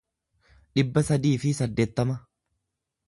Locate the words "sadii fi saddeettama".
1.09-2.17